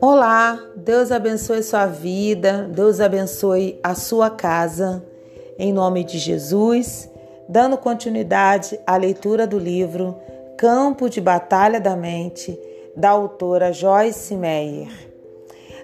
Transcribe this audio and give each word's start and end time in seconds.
Olá, 0.00 0.58
Deus 0.76 1.10
abençoe 1.10 1.62
sua 1.62 1.86
vida, 1.86 2.68
Deus 2.72 3.00
abençoe 3.00 3.80
a 3.82 3.94
sua 3.94 4.30
casa, 4.30 5.02
em 5.58 5.72
nome 5.72 6.04
de 6.04 6.18
Jesus, 6.18 7.10
dando 7.48 7.76
continuidade 7.76 8.78
à 8.86 8.96
leitura 8.96 9.46
do 9.46 9.58
livro 9.58 10.16
Campo 10.56 11.08
de 11.08 11.20
Batalha 11.20 11.80
da 11.80 11.96
Mente, 11.96 12.58
da 12.96 13.10
autora 13.10 13.72
Joyce 13.72 14.36
Meyer. 14.36 14.90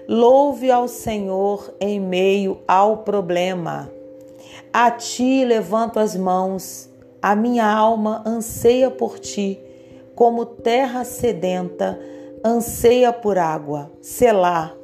Louve 0.07 0.71
ao 0.71 0.87
Senhor 0.87 1.73
em 1.79 1.99
meio 1.99 2.59
ao 2.67 2.99
problema. 2.99 3.91
A 4.71 4.91
ti 4.91 5.43
levanto 5.43 5.99
as 5.99 6.15
mãos, 6.15 6.89
a 7.25 7.35
minha 7.35 7.65
alma 7.65 8.21
anseia 8.23 8.91
por 8.91 9.17
ti, 9.17 9.59
como 10.13 10.45
terra 10.45 11.03
sedenta 11.03 11.99
anseia 12.45 13.11
por 13.11 13.39
água. 13.39 13.91
Selá. 13.99 14.75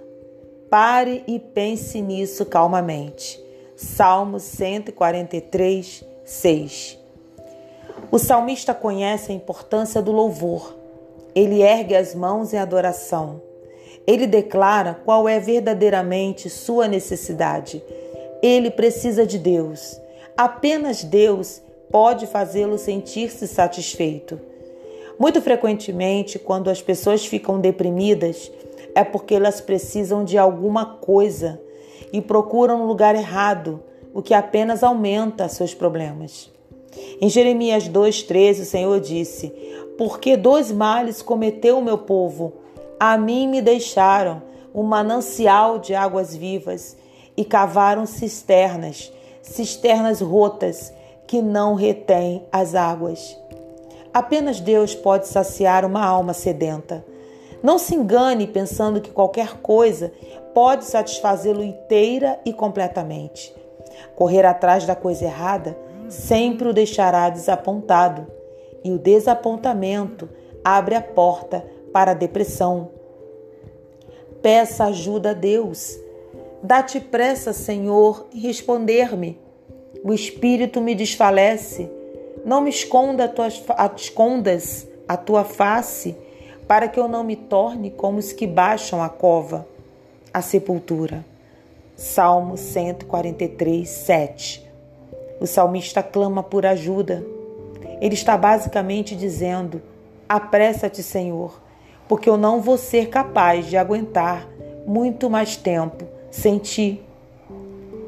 Pare 0.67 1.23
e 1.27 1.37
pense 1.37 2.01
nisso 2.01 2.43
calmamente. 2.43 3.39
Salmo 3.75 4.39
143, 4.39 6.03
6. 6.25 6.99
O 8.11 8.17
salmista 8.17 8.73
conhece 8.73 9.31
a 9.31 9.35
importância 9.35 10.01
do 10.01 10.11
louvor. 10.11 10.75
Ele 11.35 11.61
ergue 11.61 11.95
as 11.95 12.15
mãos 12.15 12.55
em 12.55 12.57
adoração. 12.57 13.39
Ele 14.07 14.25
declara 14.25 14.99
qual 15.05 15.29
é 15.29 15.39
verdadeiramente 15.39 16.49
sua 16.49 16.87
necessidade. 16.87 17.83
Ele 18.41 18.71
precisa 18.71 19.27
de 19.27 19.37
Deus. 19.37 20.01
Apenas 20.35 21.03
Deus 21.03 21.61
pode 21.91 22.25
fazê-lo 22.25 22.77
sentir-se 22.77 23.47
satisfeito. 23.47 24.39
Muito 25.19 25.41
frequentemente, 25.41 26.39
quando 26.39 26.69
as 26.69 26.81
pessoas 26.81 27.25
ficam 27.25 27.59
deprimidas, 27.59 28.51
é 28.95 29.03
porque 29.03 29.35
elas 29.35 29.61
precisam 29.61 30.23
de 30.23 30.37
alguma 30.37 30.85
coisa 30.85 31.61
e 32.11 32.21
procuram 32.21 32.79
no 32.79 32.85
lugar 32.85 33.15
errado, 33.15 33.83
o 34.13 34.21
que 34.21 34.33
apenas 34.33 34.83
aumenta 34.83 35.47
seus 35.47 35.73
problemas. 35.73 36.51
Em 37.21 37.29
Jeremias 37.29 37.87
2,13, 37.87 38.61
o 38.61 38.65
Senhor 38.65 38.99
disse: 38.99 39.49
Porque 39.97 40.35
dois 40.35 40.71
males 40.71 41.21
cometeu 41.21 41.77
o 41.77 41.83
meu 41.83 41.99
povo, 41.99 42.53
a 42.99 43.17
mim 43.17 43.47
me 43.47 43.61
deixaram 43.61 44.41
um 44.73 44.83
manancial 44.83 45.79
de 45.79 45.93
águas 45.93 46.35
vivas 46.35 46.97
e 47.37 47.45
cavaram 47.45 48.05
cisternas, 48.05 49.11
cisternas 49.41 50.19
rotas 50.19 50.93
que 51.31 51.41
não 51.41 51.75
retêm 51.75 52.45
as 52.51 52.75
águas. 52.75 53.39
Apenas 54.13 54.59
Deus 54.59 54.93
pode 54.93 55.29
saciar 55.29 55.85
uma 55.85 56.05
alma 56.05 56.33
sedenta. 56.33 57.05
Não 57.63 57.77
se 57.77 57.95
engane 57.95 58.45
pensando 58.45 58.99
que 58.99 59.11
qualquer 59.11 59.61
coisa 59.61 60.11
pode 60.53 60.83
satisfazê-lo 60.83 61.63
inteira 61.63 62.37
e 62.43 62.51
completamente. 62.51 63.55
Correr 64.13 64.45
atrás 64.45 64.85
da 64.85 64.93
coisa 64.93 65.23
errada 65.23 65.77
sempre 66.09 66.67
o 66.67 66.73
deixará 66.73 67.29
desapontado, 67.29 68.27
e 68.83 68.91
o 68.91 68.99
desapontamento 68.99 70.27
abre 70.61 70.95
a 70.95 71.01
porta 71.01 71.65
para 71.93 72.11
a 72.11 72.13
depressão. 72.13 72.89
Peça 74.41 74.83
ajuda 74.83 75.29
a 75.29 75.33
Deus. 75.33 75.97
Dá-te 76.61 76.99
pressa, 76.99 77.53
Senhor, 77.53 78.27
responder-me. 78.33 79.39
O 80.03 80.13
espírito 80.13 80.81
me 80.81 80.95
desfalece 80.95 81.89
não 82.43 82.61
me 82.61 82.69
esconda 82.69 83.27
tuas, 83.27 83.63
escondas 83.95 84.87
a 85.07 85.15
tua 85.15 85.43
face, 85.43 86.15
para 86.67 86.87
que 86.87 86.99
eu 86.99 87.07
não 87.07 87.23
me 87.23 87.35
torne 87.35 87.91
como 87.91 88.17
os 88.17 88.33
que 88.33 88.47
baixam 88.47 89.01
a 89.01 89.09
cova, 89.09 89.67
a 90.33 90.41
sepultura. 90.41 91.23
Salmo 91.95 92.57
143, 92.57 93.87
7. 93.87 94.67
O 95.39 95.45
salmista 95.45 96.01
clama 96.01 96.41
por 96.41 96.65
ajuda. 96.65 97.23
Ele 97.99 98.15
está 98.15 98.35
basicamente 98.35 99.15
dizendo: 99.15 99.81
Apressa-te, 100.27 101.03
Senhor, 101.03 101.61
porque 102.07 102.29
eu 102.29 102.37
não 102.37 102.59
vou 102.59 102.77
ser 102.77 103.09
capaz 103.09 103.67
de 103.67 103.77
aguentar 103.77 104.47
muito 104.87 105.29
mais 105.29 105.55
tempo 105.55 106.05
sem 106.31 106.57
ti. 106.57 107.03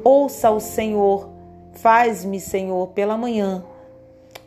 Ouça 0.02 0.50
o 0.50 0.58
Senhor, 0.58 1.28
faz-me, 1.74 2.40
Senhor, 2.40 2.88
pela 2.88 3.16
manhã 3.16 3.64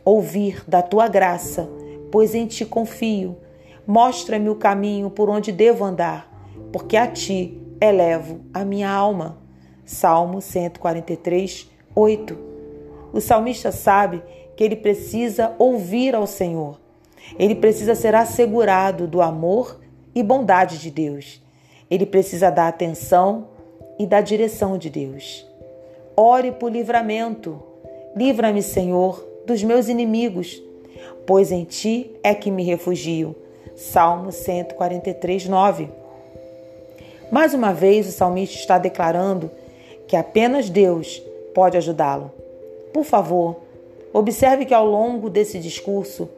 ouvir 0.04 0.64
da 0.66 0.80
tua 0.80 1.06
graça, 1.06 1.68
pois 2.10 2.34
em 2.34 2.46
ti 2.46 2.64
confio. 2.64 3.36
Mostra-me 3.86 4.48
o 4.48 4.54
caminho 4.54 5.10
por 5.10 5.28
onde 5.28 5.52
devo 5.52 5.84
andar, 5.84 6.30
porque 6.72 6.96
a 6.96 7.06
ti 7.06 7.60
elevo 7.80 8.40
a 8.52 8.64
minha 8.64 8.90
alma. 8.90 9.38
Salmo 9.84 10.40
143, 10.40 11.70
8. 11.94 12.38
O 13.12 13.20
salmista 13.20 13.72
sabe 13.72 14.22
que 14.56 14.62
ele 14.62 14.76
precisa 14.76 15.54
ouvir 15.58 16.14
ao 16.14 16.26
Senhor. 16.26 16.78
Ele 17.38 17.54
precisa 17.54 17.94
ser 17.94 18.14
assegurado 18.14 19.06
do 19.06 19.22
amor 19.22 19.80
e 20.14 20.22
bondade 20.22 20.78
de 20.78 20.90
Deus. 20.90 21.42
Ele 21.90 22.04
precisa 22.04 22.50
da 22.50 22.68
atenção 22.68 23.48
e 23.98 24.06
da 24.06 24.20
direção 24.20 24.76
de 24.76 24.90
Deus. 24.90 25.47
Ore 26.20 26.50
por 26.50 26.72
livramento. 26.72 27.62
Livra-me, 28.16 28.60
Senhor, 28.60 29.24
dos 29.46 29.62
meus 29.62 29.86
inimigos, 29.86 30.60
pois 31.24 31.52
em 31.52 31.62
ti 31.62 32.10
é 32.24 32.34
que 32.34 32.50
me 32.50 32.64
refugio. 32.64 33.36
Salmo 33.76 34.32
143, 34.32 35.46
9. 35.46 35.88
Mais 37.30 37.54
uma 37.54 37.72
vez, 37.72 38.08
o 38.08 38.10
salmista 38.10 38.56
está 38.56 38.78
declarando 38.78 39.48
que 40.08 40.16
apenas 40.16 40.68
Deus 40.68 41.22
pode 41.54 41.76
ajudá-lo. 41.76 42.32
Por 42.92 43.04
favor, 43.04 43.58
observe 44.12 44.64
que 44.64 44.74
ao 44.74 44.84
longo 44.84 45.30
desse 45.30 45.60
discurso, 45.60 46.28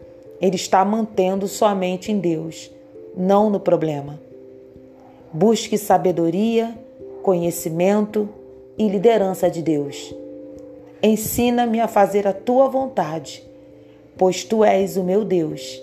ele 0.42 0.56
está 0.56 0.84
mantendo 0.84 1.48
sua 1.48 1.74
mente 1.74 2.12
em 2.12 2.18
Deus, 2.18 2.70
não 3.16 3.48
no 3.48 3.58
problema. 3.58 4.20
Busque 5.32 5.78
sabedoria, 5.78 6.76
conhecimento 7.22 8.28
e 8.80 8.88
liderança 8.88 9.50
de 9.50 9.60
Deus. 9.60 10.14
Ensina-me 11.02 11.80
a 11.80 11.86
fazer 11.86 12.26
a 12.26 12.32
tua 12.32 12.66
vontade, 12.66 13.46
pois 14.16 14.42
tu 14.42 14.64
és 14.64 14.96
o 14.96 15.04
meu 15.04 15.22
Deus. 15.22 15.78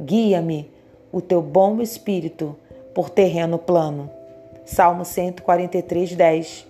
Guia-me, 0.00 0.70
o 1.10 1.20
teu 1.20 1.42
bom 1.42 1.82
espírito, 1.82 2.54
por 2.94 3.10
terreno 3.10 3.58
plano. 3.58 4.08
Salmo 4.64 5.04
143, 5.04 6.14
10. 6.14 6.66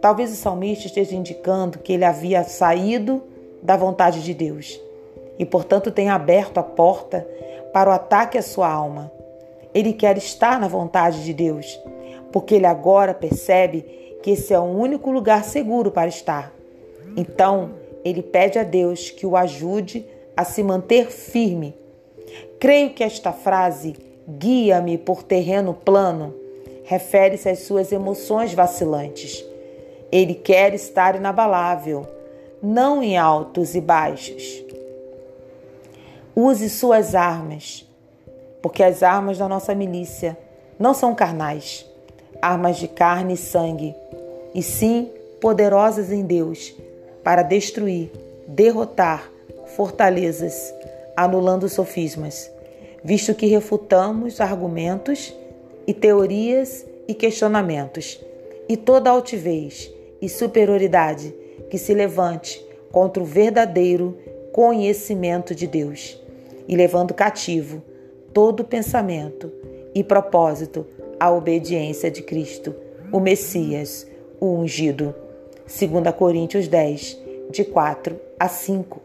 Talvez 0.00 0.32
o 0.32 0.36
salmista 0.36 0.86
esteja 0.86 1.14
indicando 1.14 1.80
que 1.80 1.92
ele 1.92 2.04
havia 2.06 2.42
saído 2.42 3.22
da 3.62 3.76
vontade 3.76 4.22
de 4.22 4.32
Deus 4.32 4.80
e, 5.38 5.44
portanto, 5.44 5.90
tenha 5.90 6.14
aberto 6.14 6.56
a 6.56 6.62
porta 6.62 7.28
para 7.74 7.90
o 7.90 7.92
ataque 7.92 8.38
à 8.38 8.42
sua 8.42 8.70
alma. 8.70 9.12
Ele 9.74 9.92
quer 9.92 10.16
estar 10.16 10.58
na 10.58 10.66
vontade 10.66 11.22
de 11.24 11.34
Deus, 11.34 11.78
porque 12.34 12.56
ele 12.56 12.66
agora 12.66 13.14
percebe 13.14 14.18
que 14.20 14.32
esse 14.32 14.52
é 14.52 14.58
o 14.58 14.64
único 14.64 15.12
lugar 15.12 15.44
seguro 15.44 15.92
para 15.92 16.08
estar. 16.08 16.52
Então, 17.16 17.74
ele 18.04 18.22
pede 18.22 18.58
a 18.58 18.64
Deus 18.64 19.08
que 19.08 19.24
o 19.24 19.36
ajude 19.36 20.04
a 20.36 20.42
se 20.42 20.60
manter 20.60 21.12
firme. 21.12 21.76
Creio 22.58 22.90
que 22.90 23.04
esta 23.04 23.30
frase, 23.30 23.94
guia-me 24.28 24.98
por 24.98 25.22
terreno 25.22 25.74
plano, 25.74 26.34
refere-se 26.82 27.48
às 27.48 27.60
suas 27.60 27.92
emoções 27.92 28.52
vacilantes. 28.52 29.44
Ele 30.10 30.34
quer 30.34 30.74
estar 30.74 31.14
inabalável, 31.14 32.04
não 32.60 33.00
em 33.00 33.16
altos 33.16 33.76
e 33.76 33.80
baixos. 33.80 34.64
Use 36.34 36.68
suas 36.68 37.14
armas, 37.14 37.88
porque 38.60 38.82
as 38.82 39.04
armas 39.04 39.38
da 39.38 39.48
nossa 39.48 39.72
milícia 39.72 40.36
não 40.76 40.92
são 40.92 41.14
carnais, 41.14 41.93
armas 42.44 42.76
de 42.76 42.86
carne 42.86 43.32
e 43.32 43.38
sangue, 43.38 43.94
e 44.54 44.62
sim 44.62 45.10
poderosas 45.40 46.12
em 46.12 46.22
Deus 46.22 46.74
para 47.22 47.42
destruir, 47.42 48.10
derrotar 48.46 49.32
fortalezas, 49.74 50.74
anulando 51.16 51.66
sofismas, 51.70 52.50
visto 53.02 53.34
que 53.34 53.46
refutamos 53.46 54.42
argumentos 54.42 55.34
e 55.86 55.94
teorias 55.94 56.84
e 57.08 57.14
questionamentos, 57.14 58.20
e 58.68 58.76
toda 58.76 59.08
altivez 59.08 59.90
e 60.20 60.28
superioridade 60.28 61.34
que 61.70 61.78
se 61.78 61.94
levante 61.94 62.62
contra 62.92 63.22
o 63.22 63.26
verdadeiro 63.26 64.18
conhecimento 64.52 65.54
de 65.54 65.66
Deus, 65.66 66.20
e 66.68 66.76
levando 66.76 67.14
cativo 67.14 67.82
todo 68.34 68.64
pensamento 68.64 69.50
e 69.94 70.04
propósito 70.04 70.86
à 71.18 71.30
obediência 71.30 72.10
de 72.10 72.22
Cristo, 72.22 72.74
o 73.12 73.20
Messias, 73.20 74.06
o 74.40 74.46
ungido. 74.46 75.14
2 75.66 76.14
Coríntios 76.14 76.68
10, 76.68 77.18
de 77.50 77.64
4 77.64 78.20
a 78.38 78.48
5. 78.48 79.00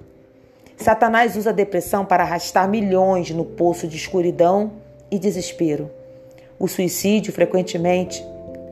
Satanás 0.75 1.35
usa 1.35 1.49
a 1.49 1.53
depressão 1.53 2.05
para 2.05 2.23
arrastar 2.23 2.67
milhões 2.69 3.31
no 3.31 3.45
poço 3.45 3.87
de 3.87 3.95
escuridão 3.95 4.73
e 5.11 5.17
desespero. 5.17 5.89
O 6.57 6.67
suicídio, 6.67 7.31
frequentemente, 7.31 8.25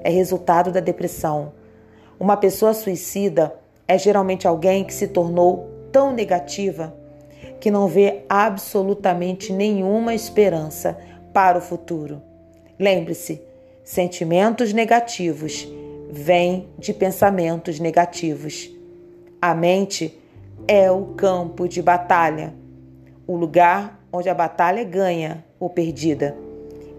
é 0.03 0.09
resultado 0.09 0.71
da 0.71 0.79
depressão. 0.79 1.53
Uma 2.19 2.35
pessoa 2.35 2.73
suicida 2.73 3.53
é 3.87 3.97
geralmente 3.97 4.47
alguém 4.47 4.83
que 4.83 4.93
se 4.93 5.07
tornou 5.07 5.69
tão 5.91 6.13
negativa 6.13 6.93
que 7.59 7.71
não 7.71 7.87
vê 7.87 8.23
absolutamente 8.27 9.51
nenhuma 9.51 10.13
esperança 10.13 10.97
para 11.33 11.57
o 11.57 11.61
futuro. 11.61 12.21
Lembre-se, 12.79 13.41
sentimentos 13.83 14.71
negativos 14.71 15.67
vêm 16.11 16.67
de 16.77 16.93
pensamentos 16.93 17.79
negativos. 17.79 18.69
A 19.41 19.55
mente 19.55 20.17
é 20.67 20.91
o 20.91 21.13
campo 21.15 21.67
de 21.67 21.81
batalha, 21.81 22.53
o 23.25 23.35
lugar 23.35 23.99
onde 24.11 24.29
a 24.29 24.33
batalha 24.33 24.83
ganha 24.83 25.43
ou 25.59 25.69
perdida. 25.69 26.37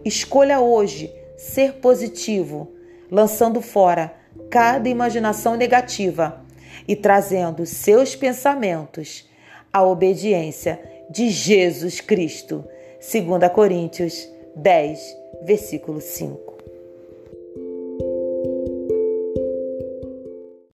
Escolha 0.04 0.60
hoje 0.60 1.12
ser 1.36 1.74
positivo, 1.74 2.72
lançando 3.10 3.60
fora 3.62 4.14
cada 4.50 4.88
imaginação 4.88 5.56
negativa 5.56 6.42
e 6.86 6.96
trazendo 6.96 7.64
seus 7.66 8.16
pensamentos 8.16 9.28
à 9.72 9.84
obediência 9.84 10.80
de 11.10 11.30
Jesus 11.30 12.00
Cristo. 12.00 12.64
2 13.00 13.52
Coríntios 13.52 14.28
10, 14.56 15.17
versículo 15.42 16.00
5. 16.00 16.57